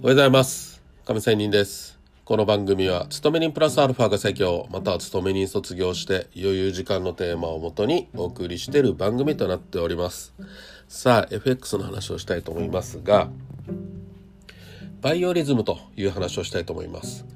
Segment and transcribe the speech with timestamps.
[0.00, 0.80] おはようございます。
[1.06, 1.98] 亀仙人です。
[2.24, 10.34] この番組は勤め人プラスアルファが最強または勤め人卒業して余裕時間のテーマをもとにお送りしている番組となっております。
[10.86, 13.28] さあ FX の話をしたいと思いますが
[15.00, 17.26] バイオリズムという話をしたいと思います。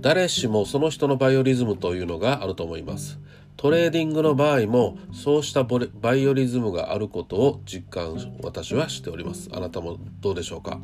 [0.00, 3.18] 誰しもその人のバイオリズムというのがあると思います。
[3.56, 9.50] トレーディングの場合もそうしたバイオリズムがあることを実感私はしております。
[9.52, 10.80] あなたもどうでしょうか？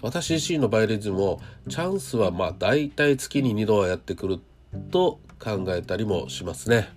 [0.00, 4.38] 私自身のバイオリズムをチャンスはまあ大体月に2度はやってくる
[4.90, 6.88] と考えたりもしますね。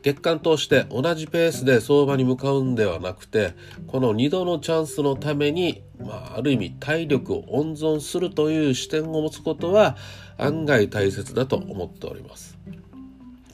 [0.00, 3.54] 月間通して同じペースで相場に向かうんではなくて
[3.88, 9.96] この2度のチャンスのために、まあ、ある意味体力を温存するという視点を持つことは
[10.38, 12.56] 案外大切だと思っております。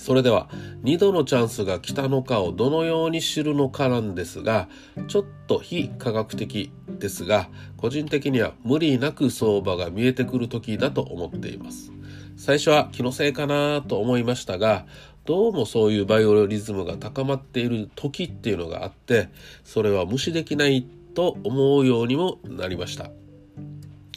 [0.04, 0.50] それでは
[0.82, 4.68] 2度のチャンスが来たのかをどのように知るのかなんですが
[5.08, 11.91] ちょっと非科学的ですが個人的には無理なく相場が見えてくる時だと思っています。
[12.36, 14.84] 最初は気のせいかなと思いましたが
[15.24, 19.30] どうもそういうバイオリズムが高まっている時っていうのがあって
[19.64, 23.08] それは無視できないと思うようにもなりました。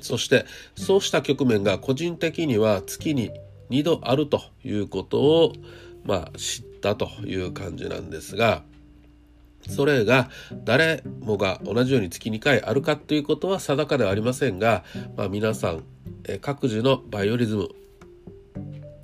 [0.02, 3.32] そしてそうした局面が個人的には月に
[3.70, 5.54] 2度あるということを、
[6.06, 8.64] まあ、知ったという感じなんですが
[9.70, 10.30] それが
[10.64, 14.84] 誰もが同じように月2回あるかということは定かではありませんが、
[15.16, 15.84] まあ、皆さん
[16.42, 17.70] 各自のバイオリズム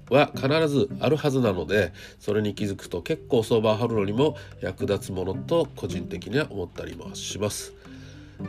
[0.10, 7.74] は必ずあるはずなのでそれに気づくと結構相場を張るのにも役立つものと個人的には思ったりもします。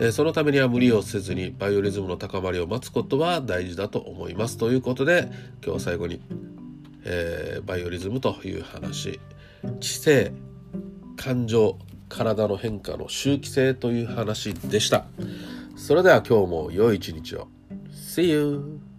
[0.00, 4.56] えそのためには無理をせずにバイオリズムの高まりを待つことは大事だと思います。
[4.56, 5.30] ということで
[5.64, 6.20] 今日最後に、
[7.04, 9.20] えー、バイオリズムという話。
[9.80, 10.32] 知性
[11.16, 15.06] 感情体の変化の周期性という話でした。
[15.76, 17.48] それでは今日も良い一日を。
[17.92, 18.94] See you!